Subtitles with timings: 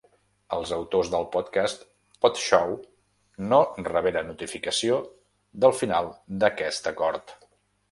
[0.55, 1.83] Els autors del podcast
[2.25, 2.73] Podshow
[3.51, 3.61] no
[3.91, 4.99] reberen notificació
[5.67, 6.13] del final
[6.45, 7.39] d'aquest acord.